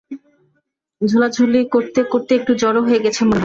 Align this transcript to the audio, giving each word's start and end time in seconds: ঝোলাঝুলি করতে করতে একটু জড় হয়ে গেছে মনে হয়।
ঝোলাঝুলি 1.01 1.61
করতে 1.73 1.99
করতে 2.11 2.31
একটু 2.39 2.51
জড় 2.61 2.79
হয়ে 2.87 3.03
গেছে 3.05 3.21
মনে 3.21 3.29
হয়। 3.29 3.39